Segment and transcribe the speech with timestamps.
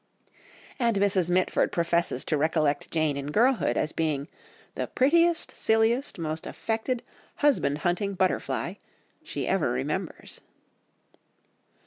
[0.79, 1.29] And Mrs.
[1.29, 4.29] Mitford professes to recollect Jane in girlhood as being
[4.73, 7.03] "the prettiest, silliest, most affected,
[7.35, 8.73] husband hunting butterfly"
[9.21, 10.41] she ever remembers.